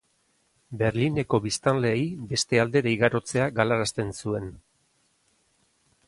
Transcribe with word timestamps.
Berlineko 0.77 1.39
biztanleei 1.41 1.99
beste 2.31 2.61
aldera 2.63 2.93
igarotzea 2.93 3.45
galarazten 3.59 4.09
zuen. 4.23 4.49